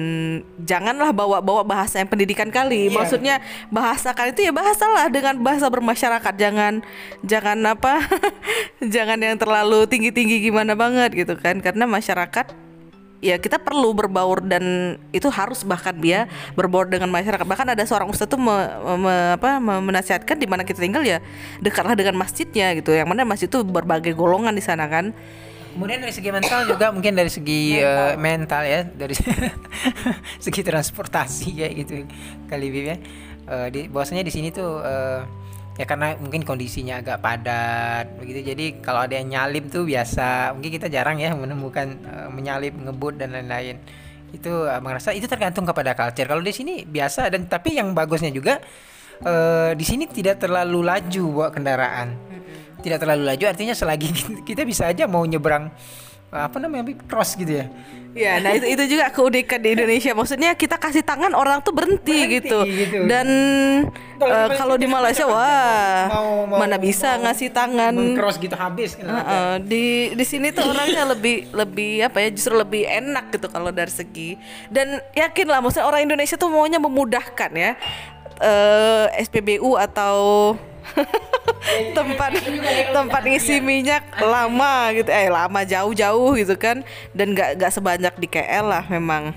janganlah 0.65 1.13
bawa-bawa 1.13 1.61
bahasa 1.61 2.01
yang 2.01 2.09
pendidikan 2.09 2.49
kali 2.49 2.89
Iya. 2.89 2.97
maksudnya 2.97 3.35
bahasakan 3.69 4.33
itu 4.33 4.49
ya 4.49 4.51
bahasalah 4.51 5.05
dengan 5.13 5.37
bahasa 5.37 5.69
bermasyarakat 5.69 6.33
jangan 6.33 6.81
jangan 7.21 7.61
apa 7.69 8.01
jangan 8.93 9.21
yang 9.21 9.37
terlalu 9.37 9.85
tinggi-tinggi 9.85 10.49
gimana 10.49 10.73
banget 10.73 11.13
gitu 11.13 11.37
kan 11.37 11.61
karena 11.61 11.85
masyarakat 11.85 12.66
ya 13.17 13.41
kita 13.41 13.57
perlu 13.57 13.97
berbaur 13.97 14.45
dan 14.45 14.95
itu 15.09 15.25
harus 15.33 15.65
bahkan 15.65 15.93
dia 15.97 16.29
berbaur 16.53 16.85
dengan 16.85 17.09
masyarakat. 17.09 17.41
Bahkan 17.45 17.73
ada 17.73 17.83
seorang 17.83 18.09
ustadz 18.13 18.29
tuh 18.33 18.39
me- 18.41 18.69
me- 19.01 19.33
apa 19.37 19.57
me- 19.57 19.81
menasihatkan 19.89 20.37
di 20.37 20.45
mana 20.45 20.61
kita 20.61 20.81
tinggal 20.81 21.01
ya 21.01 21.17
dekatlah 21.57 21.97
dengan 21.97 22.17
masjidnya 22.17 22.77
gitu. 22.77 22.93
Yang 22.93 23.07
mana 23.09 23.25
masjid 23.25 23.49
itu 23.49 23.61
berbagai 23.65 24.13
golongan 24.13 24.53
di 24.53 24.61
sana 24.61 24.85
kan. 24.85 25.13
Kemudian 25.73 26.01
dari 26.01 26.13
segi 26.13 26.29
mental 26.33 26.65
juga 26.65 26.89
mungkin 26.95 27.13
dari 27.13 27.29
segi 27.29 27.77
eh, 27.81 28.13
mental. 28.17 28.61
ya, 28.65 28.81
dari 28.85 29.13
segi 30.45 30.61
transportasi 30.65 31.53
kayak 31.53 31.73
gitu 31.85 31.93
kali 32.49 32.69
Bib 32.69 32.85
ya. 32.85 32.97
Eh, 33.47 33.67
di 33.73 33.81
bahwasanya 33.89 34.21
di 34.25 34.33
sini 34.33 34.49
tuh 34.53 34.81
eh, 34.81 35.21
ya 35.77 35.85
karena 35.85 36.17
mungkin 36.17 36.41
kondisinya 36.41 36.99
agak 36.99 37.21
padat 37.21 38.05
begitu. 38.17 38.53
Jadi 38.53 38.65
kalau 38.81 39.05
ada 39.05 39.13
yang 39.15 39.29
nyalip 39.31 39.69
tuh 39.69 39.85
biasa. 39.85 40.57
Mungkin 40.57 40.71
kita 40.73 40.87
jarang 40.89 41.21
ya 41.21 41.31
menemukan 41.37 41.87
eh, 42.01 42.29
menyalip, 42.33 42.73
ngebut 42.73 43.21
dan 43.21 43.37
lain-lain. 43.37 43.77
Itu 44.33 44.67
abang 44.67 44.97
rasa 44.97 45.13
itu 45.13 45.29
tergantung 45.29 45.63
kepada 45.63 45.93
culture. 45.93 46.27
Kalau 46.27 46.43
di 46.43 46.51
sini 46.51 46.83
biasa 46.83 47.31
dan 47.31 47.45
tapi 47.47 47.77
yang 47.77 47.93
bagusnya 47.93 48.33
juga 48.33 48.59
eh, 49.21 49.71
di 49.77 49.85
sini 49.85 50.09
tidak 50.09 50.41
terlalu 50.41 50.81
laju 50.83 51.23
bawa 51.31 51.49
kendaraan 51.53 52.09
tidak 52.81 53.03
terlalu 53.03 53.23
laju 53.25 53.45
artinya 53.49 53.75
selagi 53.75 54.09
kita 54.47 54.63
bisa 54.63 54.89
aja 54.89 55.09
mau 55.09 55.25
nyebrang 55.25 55.69
apa 56.29 56.57
namanya 56.57 56.83
cross 57.05 57.33
gitu 57.33 57.53
ya 57.55 57.67
Ya, 58.17 58.41
nah 58.41 58.49
itu 58.49 58.65
itu 58.65 58.97
juga 58.97 59.13
keunikan 59.13 59.61
di 59.61 59.77
Indonesia. 59.77 60.09
Maksudnya 60.09 60.57
kita 60.57 60.73
kasih 60.75 61.05
tangan 61.05 61.37
orang 61.37 61.61
tuh 61.61 61.69
berhenti, 61.69 62.01
Berhenti, 62.17 62.35
gitu. 62.41 62.59
gitu. 62.65 63.05
Dan 63.05 63.27
Kalau 64.17 64.49
di 64.49 64.55
kalau 64.57 64.75
di 64.75 64.87
Malaysia 64.89 65.29
wah 65.29 66.09
Mau- 66.09 66.49
mau- 66.49 66.57
mana 66.57 66.81
bisa 66.81 67.13
mau 67.13 67.29
ngasih 67.29 67.53
tangan. 67.53 67.93
cross 68.17 68.41
gitu 68.41 68.57
habis 68.57 68.97
kan 68.97 69.05
Heeh, 69.05 69.51
di 69.61 69.85
di 70.17 70.25
sini 70.25 70.49
tuh 70.49 70.65
orangnya 70.65 71.05
lebih 71.05 71.53
lebih 71.53 72.09
apa 72.09 72.17
ya 72.17 72.33
justru 72.33 72.57
lebih 72.57 72.89
enak 72.89 73.29
gitu 73.29 73.45
kalau 73.47 73.69
dari 73.69 73.93
segi 73.93 74.33
dan 74.67 74.97
yakin 75.13 75.45
lah 75.45 75.61
maksudnya 75.61 75.85
orang 75.85 76.01
Indonesia 76.01 76.33
tuh 76.33 76.49
maunya 76.49 76.81
memudahkan 76.81 77.51
ya 77.53 77.77
eh 78.39 79.05
SPBU 79.21 79.77
atau 79.77 80.17
tempat 81.97 82.31
tempat 82.93 83.21
ngisi 83.23 83.59
minyak 83.63 84.03
lama 84.19 84.91
gitu. 84.95 85.09
Eh 85.09 85.29
lama 85.31 85.63
jauh-jauh 85.63 86.35
gitu 86.37 86.55
kan. 86.59 86.83
Dan 87.15 87.33
nggak 87.33 87.59
nggak 87.59 87.71
sebanyak 87.73 88.13
di 88.19 88.27
KL 88.27 88.65
lah 88.67 88.83
memang. 88.87 89.33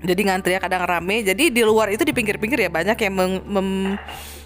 Jadi 0.00 0.20
ngantrinya 0.24 0.60
kadang 0.60 0.84
rame. 0.88 1.20
Jadi 1.20 1.52
di 1.52 1.62
luar 1.64 1.92
itu 1.92 2.00
di 2.04 2.12
pinggir-pinggir 2.16 2.68
ya 2.68 2.70
banyak 2.72 2.96
yang 2.96 3.14
meng- 3.14 3.44
mem- 3.44 3.98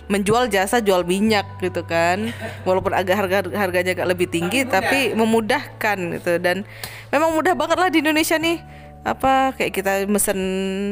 menjual 0.05 0.53
jasa 0.53 0.83
jual 0.83 1.07
minyak 1.07 1.47
gitu 1.63 1.87
kan. 1.87 2.35
Walaupun 2.67 2.93
agak 2.93 3.15
harga 3.15 3.39
harganya 3.55 3.93
agak 3.95 4.09
lebih 4.11 4.27
tinggi 4.27 4.67
tapi 4.67 5.15
memudahkan 5.15 5.97
gitu. 6.19 6.43
Dan 6.43 6.67
memang 7.15 7.33
mudah 7.33 7.55
banget 7.55 7.77
lah 7.79 7.91
di 7.91 8.03
Indonesia 8.03 8.35
nih. 8.35 8.59
Apa 9.05 9.53
kayak 9.53 9.73
kita 9.77 9.93
mesen 10.09 10.41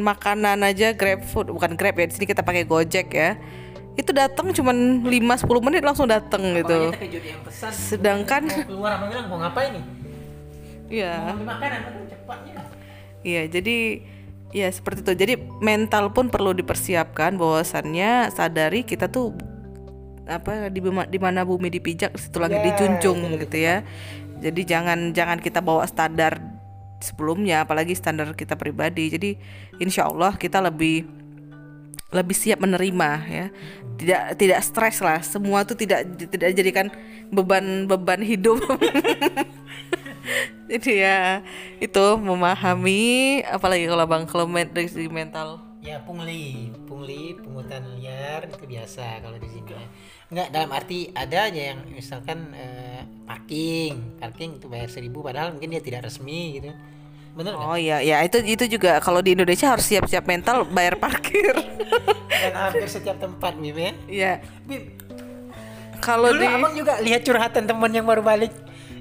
makanan 0.05 0.61
aja 0.63 0.93
Grab 0.93 1.25
food. 1.27 1.49
Bukan 1.51 1.75
Grab 1.75 1.97
ya 1.99 2.07
di 2.07 2.15
sini 2.15 2.27
kita 2.29 2.45
pakai 2.45 2.63
Gojek 2.69 3.09
ya 3.11 3.41
itu 3.93 4.11
datang 4.11 4.51
cuman 4.57 5.05
5-10 5.05 5.67
menit 5.67 5.83
langsung 5.85 6.09
datang 6.09 6.41
gitu 6.57 6.93
pesan 7.45 7.73
sedangkan 7.73 8.49
keluar 8.65 8.97
apa 8.97 9.05
bilang 9.13 9.27
mau 9.29 9.39
ngapain 9.41 9.77
nih 9.77 9.85
ya 10.89 11.37
beli 11.37 11.45
makanan 11.45 11.81
kan 11.85 11.93
cepatnya 12.09 12.63
Iya, 13.23 13.47
jadi 13.49 14.03
ya 14.51 14.69
seperti 14.69 15.07
itu. 15.07 15.13
Jadi 15.15 15.35
mental 15.63 16.11
pun 16.11 16.29
perlu 16.29 16.53
dipersiapkan 16.53 17.39
bahwasannya 17.39 18.35
sadari 18.35 18.83
kita 18.83 19.09
tuh 19.09 19.33
apa 20.27 20.71
di 20.71 20.79
di 20.83 21.19
mana 21.19 21.43
bumi 21.43 21.67
dipijak 21.67 22.15
situ 22.15 22.39
lagi 22.39 22.59
Ya, 22.59 22.63
dijunjung 22.71 23.39
gitu 23.39 23.57
ya. 23.59 23.87
Jadi 24.43 24.61
jangan 24.67 25.15
jangan 25.15 25.39
kita 25.39 25.63
bawa 25.63 25.87
standar 25.87 26.43
sebelumnya 26.99 27.63
apalagi 27.63 27.95
standar 27.95 28.35
kita 28.35 28.59
pribadi. 28.59 29.07
Jadi 29.07 29.31
insya 29.79 30.11
Allah 30.11 30.35
kita 30.35 30.59
lebih 30.59 31.07
lebih 32.13 32.37
siap 32.37 32.61
menerima 32.61 33.11
ya. 33.27 33.47
Tidak 33.97 34.23
tidak 34.37 34.61
stres 34.61 35.01
lah. 35.01 35.25
Semua 35.25 35.65
tuh 35.65 35.75
tidak 35.75 36.05
tidak 36.31 36.53
jadikan 36.53 36.87
beban 37.33 37.89
beban 37.89 38.21
hidup. 38.21 38.61
Jadi 40.71 41.03
ya 41.03 41.43
itu 41.83 42.05
memahami 42.17 43.43
apalagi 43.45 43.91
kalau 43.91 44.07
bang 44.07 44.25
kalau 44.29 44.47
dari 44.49 45.11
mental. 45.11 45.61
ya 45.83 45.99
pungli 45.99 46.71
pungli 46.87 47.35
pungutan 47.35 47.83
liar 47.99 48.47
itu 48.47 48.71
biasa 48.71 49.19
kalau 49.19 49.35
di 49.35 49.51
sini 49.51 49.75
Enggak 50.31 50.55
dalam 50.55 50.71
arti 50.71 51.11
ada 51.11 51.51
aja 51.51 51.75
yang 51.75 51.83
misalkan 51.91 52.55
eh, 52.55 53.03
parking 53.27 54.23
parking 54.23 54.63
itu 54.63 54.71
bayar 54.71 54.89
seribu 54.89 55.27
padahal 55.27 55.51
mungkin 55.51 55.75
dia 55.75 55.83
tidak 55.83 56.07
resmi 56.07 56.63
gitu 56.63 56.71
bener 57.33 57.57
Oh 57.57 57.77
iya 57.81 58.05
ya 58.05 58.21
itu 58.21 58.45
itu 58.45 58.77
juga 58.77 59.01
kalau 59.01 59.25
di 59.25 59.33
Indonesia 59.33 59.73
harus 59.73 59.89
siap-siap 59.89 60.29
mental 60.29 60.69
bayar 60.69 61.01
parkir. 61.01 61.57
dan 62.43 62.53
hampir 62.59 62.85
setiap 62.95 63.17
tempat 63.23 63.55
Bim 63.57 63.77
ya. 63.77 63.93
Iya. 64.09 64.33
Bim, 64.67 64.83
Kalau 66.03 66.35
di 66.35 66.43
abang 66.43 66.75
juga 66.75 66.99
lihat 66.99 67.23
curhatan 67.23 67.63
teman 67.63 67.91
yang 67.95 68.03
baru 68.03 68.27
balik 68.27 68.51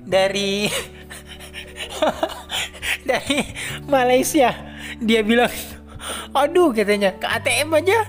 dari 0.06 0.70
dari 3.10 3.42
Malaysia. 3.90 4.54
Dia 5.02 5.26
bilang 5.26 5.50
aduh 6.32 6.70
katanya 6.72 7.18
ke 7.18 7.26
ATM 7.26 7.74
aja. 7.82 8.00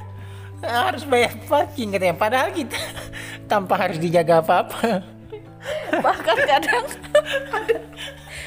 Harus 0.63 1.03
bayar 1.09 1.35
parking 1.49 1.97
katanya. 1.97 2.15
Padahal 2.15 2.53
kita 2.53 2.77
tanpa 3.49 3.81
harus 3.81 3.97
dijaga 3.97 4.45
apa-apa. 4.45 5.03
Bahkan 5.93 6.39
kadang 6.45 6.87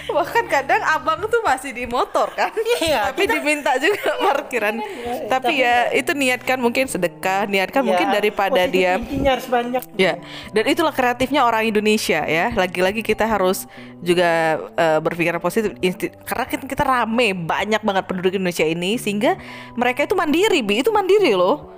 bahkan 0.10 0.46
kadang 0.46 0.82
abang 0.86 1.26
tuh 1.26 1.42
masih 1.42 1.72
di 1.74 1.86
motor 1.90 2.30
kan. 2.34 2.52
Iya, 2.82 3.10
tapi 3.12 3.26
diminta 3.26 3.74
juga 3.80 4.14
parkiran. 4.20 4.78
tapi 5.26 5.64
ya 5.64 5.90
itu 5.96 6.12
niatkan 6.14 6.60
mungkin 6.60 6.86
sedekah 6.86 7.48
niatkan 7.50 7.82
mungkin 7.82 8.08
Ya, 8.12 8.14
daripada 8.14 8.62
dia 8.68 9.00
harus 9.02 9.48
banyak. 9.50 9.82
Ya, 9.96 10.20
dan 10.54 10.64
itulah 10.70 10.94
kreatifnya 10.94 11.42
orang 11.48 11.66
Indonesia 11.70 12.22
ya. 12.26 12.52
Lagi-lagi 12.54 13.02
kita 13.02 13.26
harus 13.26 13.66
juga 14.04 14.62
eh, 14.76 15.00
berpikiran 15.02 15.42
positif. 15.42 15.74
Insti- 15.82 16.14
karena 16.28 16.46
kita, 16.46 16.64
kita 16.68 16.84
rame 16.86 17.34
banyak 17.34 17.82
banget 17.82 18.04
penduduk 18.06 18.32
Indonesia 18.36 18.66
ini 18.68 19.00
sehingga 19.00 19.40
mereka 19.74 20.06
itu 20.06 20.14
mandiri, 20.14 20.60
bi. 20.62 20.82
Itu 20.84 20.92
mandiri 20.94 21.34
loh. 21.34 21.72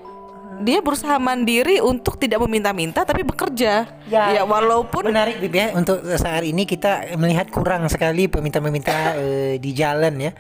Dia 0.64 0.82
berusaha 0.82 1.16
mandiri 1.22 1.78
untuk 1.84 2.18
tidak 2.18 2.42
meminta-minta 2.44 3.06
tapi 3.06 3.22
bekerja. 3.22 3.86
Ya, 4.10 4.42
walaupun 4.48 5.12
menarik 5.12 5.38
Bib 5.38 5.54
ya 5.54 5.76
untuk 5.76 6.02
saat 6.18 6.44
ini 6.48 6.66
kita 6.66 7.14
melihat 7.20 7.52
kurang 7.54 7.86
sekali 7.92 8.26
peminta-peminta 8.26 9.14
eh, 9.22 9.56
di 9.62 9.72
jalan 9.76 10.18
ya 10.18 10.32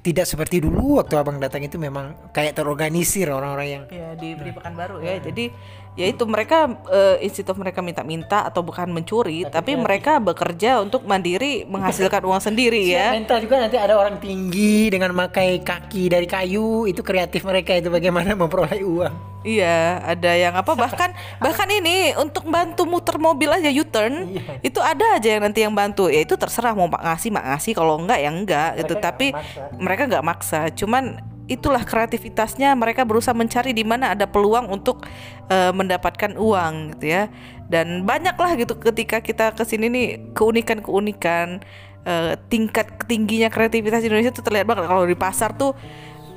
tidak 0.00 0.22
seperti 0.22 0.62
dulu 0.62 1.02
waktu 1.02 1.18
abang 1.18 1.42
datang 1.42 1.66
itu 1.66 1.74
memang 1.74 2.14
kayak 2.30 2.54
terorganisir 2.54 3.26
orang-orang 3.26 3.68
yang 3.68 3.82
ya 3.90 4.14
di, 4.14 4.38
di 4.38 4.50
Pekanbaru 4.54 5.02
ya. 5.02 5.18
Jadi 5.18 5.50
ya 5.98 6.06
itu 6.06 6.24
mereka 6.24 6.70
eh, 6.88 7.16
institut 7.26 7.58
mereka 7.58 7.82
minta-minta 7.82 8.46
atau 8.46 8.62
bukan 8.62 8.86
mencuri, 8.88 9.42
tapi, 9.50 9.74
mereka 9.74 10.22
bekerja 10.22 10.78
untuk 10.78 11.04
mandiri 11.04 11.66
menghasilkan 11.66 12.22
uang 12.22 12.38
sendiri 12.38 12.86
ya. 12.86 13.10
mental 13.10 13.42
juga 13.42 13.66
nanti 13.66 13.76
ada 13.76 13.98
orang 13.98 14.22
tinggi 14.22 14.88
dengan 14.88 15.10
memakai 15.10 15.58
kaki 15.60 16.06
dari 16.06 16.24
kayu 16.30 16.86
itu 16.86 17.02
kreatif 17.02 17.42
mereka 17.42 17.74
itu 17.74 17.90
bagaimana 17.90 18.32
memperoleh 18.40 18.80
uang 18.86 19.29
Iya, 19.40 20.04
ada 20.04 20.36
yang 20.36 20.52
apa 20.52 20.76
bahkan 20.76 21.16
bahkan 21.44 21.64
ini 21.66 22.12
untuk 22.14 22.44
bantu 22.44 22.84
muter 22.84 23.16
mobil 23.16 23.48
aja 23.48 23.72
U-turn 23.72 24.36
Iya. 24.36 24.60
itu 24.60 24.78
ada 24.78 25.16
aja 25.16 25.28
yang 25.38 25.42
nanti 25.48 25.64
yang 25.64 25.72
bantu. 25.72 26.12
Ya 26.12 26.20
itu 26.20 26.36
terserah 26.36 26.76
mau 26.76 26.86
mak 26.86 27.00
ngasih 27.00 27.32
mak 27.32 27.44
ngasih 27.48 27.72
kalau 27.72 27.96
enggak 27.96 28.20
ya 28.20 28.28
enggak 28.28 28.70
gitu. 28.84 28.94
nggak 28.94 29.04
Tapi 29.04 29.26
maksa. 29.32 29.62
mereka 29.80 30.02
nggak 30.06 30.24
maksa. 30.24 30.60
Cuman 30.76 31.04
itulah 31.50 31.82
kreativitasnya 31.82 32.78
mereka 32.78 33.02
berusaha 33.02 33.34
mencari 33.34 33.72
di 33.72 33.82
mana 33.82 34.12
ada 34.12 34.28
peluang 34.28 34.68
untuk 34.68 35.08
eh, 35.48 35.72
mendapatkan 35.72 36.36
uang 36.36 36.94
gitu 37.00 37.06
ya. 37.08 37.32
Dan 37.64 38.04
banyak 38.04 38.36
lah 38.36 38.52
gitu 38.54 38.76
ketika 38.76 39.18
kita 39.18 39.56
ke 39.56 39.64
sini 39.64 39.88
nih 39.88 40.06
keunikan-keunikan 40.36 41.64
eh, 42.04 42.32
tingkat 42.48 42.92
tingginya 43.08 43.48
kreativitas 43.48 44.04
Indonesia 44.04 44.30
tuh 44.30 44.44
terlihat 44.44 44.68
banget 44.68 44.84
kalau 44.84 45.04
di 45.04 45.16
pasar 45.16 45.56
tuh 45.56 45.72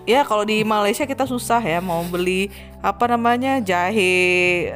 ya 0.03 0.23
kalau 0.23 0.43
di 0.43 0.63
Malaysia 0.63 1.03
kita 1.03 1.23
susah 1.23 1.63
ya 1.63 1.79
mau 1.79 2.03
beli 2.03 2.51
apa 2.83 3.07
namanya? 3.07 3.63
Jahe 3.63 4.11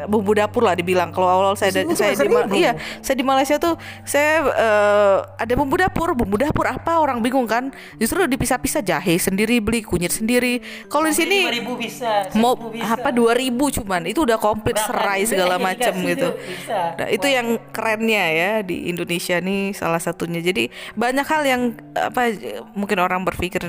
bumbu 0.08 0.32
dapur 0.32 0.64
lah 0.64 0.80
dibilang. 0.80 1.12
Kalau 1.12 1.28
awal 1.28 1.60
saya 1.60 1.76
Di 1.76 1.84
sini 1.84 1.94
saya 1.94 2.16
di 2.16 2.32
iya 2.56 2.80
saya 3.04 3.20
di 3.20 3.26
Malaysia 3.28 3.60
tuh 3.60 3.76
saya 4.08 4.48
eh, 4.48 5.18
ada 5.44 5.54
bumbu 5.60 5.76
dapur. 5.76 6.16
Bumbu 6.16 6.40
dapur 6.40 6.72
apa? 6.72 7.04
Orang 7.04 7.20
bingung 7.20 7.44
kan. 7.44 7.70
Justru 8.00 8.24
dipisah-pisah. 8.24 8.80
Jahe 8.88 9.20
sendiri 9.20 9.60
beli 9.60 9.84
kunyit 9.84 10.16
sendiri. 10.16 10.64
Kalau 10.88 11.12
di 11.12 11.16
sini 11.20 11.52
bisa 11.76 12.32
mau 12.40 12.56
apa 12.80 13.12
2000 13.12 13.52
cuman. 13.84 14.02
Itu 14.08 14.24
udah 14.24 14.40
komplit 14.40 14.80
Berapa 14.80 14.88
serai 14.88 15.28
juga? 15.28 15.32
segala 15.36 15.56
yang 15.60 15.68
macam 15.68 15.94
gitu. 16.08 16.30
bisa. 16.48 16.80
Nah, 16.96 17.08
itu 17.12 17.28
yang 17.28 17.48
kerennya 17.76 18.26
ya 18.32 18.52
di 18.64 18.88
Indonesia 18.88 19.36
nih 19.44 19.76
salah 19.76 20.00
satunya. 20.00 20.40
Jadi 20.40 20.72
banyak 20.96 21.28
hal 21.28 21.44
yang 21.44 21.62
apa 21.92 22.32
mungkin 22.72 23.04
orang 23.04 23.28
berpikir 23.28 23.60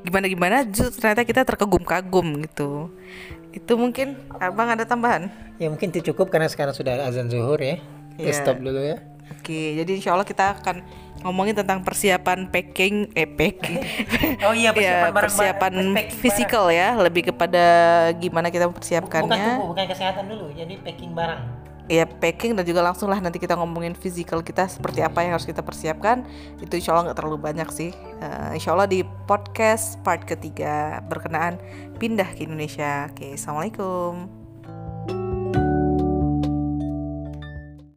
gimana 0.00 0.26
gimana 0.26 0.56
justru 0.64 1.00
ternyata 1.00 1.22
kita 1.22 1.40
terkagum-kagum 1.42 2.44
gitu. 2.44 2.92
Itu 3.50 3.74
mungkin 3.74 4.18
Abang 4.34 4.68
ada 4.68 4.82
tambahan? 4.82 5.30
ya 5.54 5.70
mungkin 5.70 5.88
itu 5.88 6.10
cukup 6.10 6.28
karena 6.28 6.50
sekarang 6.50 6.74
sudah 6.74 6.98
azan 7.04 7.30
zuhur 7.30 7.54
ya 7.56 7.78
kita 8.14 8.26
Iya. 8.26 8.34
stop 8.34 8.58
dulu 8.58 8.82
ya 8.82 8.98
Oke, 9.38 9.72
jadi 9.74 9.90
insya 9.94 10.10
Allah 10.10 10.26
kita 10.26 10.58
akan 10.58 10.82
ngomongin 11.22 11.54
tentang 11.54 11.80
persiapan 11.80 12.50
packing, 12.50 13.08
eh 13.12 13.24
packing, 13.24 13.80
Oh 14.42 14.52
iya, 14.52 14.68
persiapan 14.74 15.08
Ya, 15.08 15.16
persiapan 15.16 15.72
fisikal 16.12 16.64
ya, 16.68 16.92
lebih 16.98 17.30
kepada 17.30 17.64
gimana 18.14 18.50
kita 18.50 18.66
bukan 18.66 18.74
mempersiapkannya. 18.74 19.30
tubuh 19.54 19.66
bukan 19.70 19.84
kesehatan 19.86 20.24
dulu 20.26 20.50
jadi 20.50 20.74
packing 20.82 21.14
barang 21.14 21.40
ya 21.84 22.08
packing 22.08 22.56
dan 22.56 22.64
juga 22.64 22.80
langsung 22.80 23.12
lah 23.12 23.20
nanti 23.20 23.36
kita 23.36 23.56
ngomongin 23.60 23.92
physical 23.92 24.40
kita 24.40 24.64
seperti 24.68 25.04
apa 25.04 25.20
yang 25.20 25.36
harus 25.36 25.44
kita 25.48 25.60
persiapkan. 25.60 26.24
Itu 26.60 26.76
insya 26.80 26.96
Allah 26.96 27.12
nggak 27.12 27.18
terlalu 27.20 27.38
banyak 27.40 27.68
sih. 27.72 27.90
Eh, 28.20 28.50
insya 28.56 28.72
Allah 28.72 28.88
di 28.88 29.04
podcast 29.28 30.00
part 30.00 30.24
ketiga 30.24 31.04
berkenaan 31.08 31.60
pindah 32.00 32.28
ke 32.32 32.48
Indonesia. 32.48 33.08
Oke 33.12 33.36
assalamualaikum 33.36 34.43